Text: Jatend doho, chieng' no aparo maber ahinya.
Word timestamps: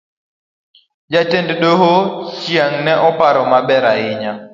Jatend 1.11 1.49
doho, 1.61 1.93
chieng' 2.39 2.79
no 2.85 2.93
aparo 3.09 3.41
maber 3.51 3.83
ahinya. 3.93 4.31